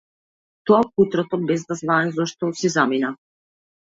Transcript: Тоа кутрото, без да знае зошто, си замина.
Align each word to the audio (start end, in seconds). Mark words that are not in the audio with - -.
Тоа 0.69 0.79
кутрото, 0.95 1.39
без 1.51 1.67
да 1.73 1.77
знае 1.83 2.09
зошто, 2.17 2.51
си 2.63 2.73
замина. 2.77 3.13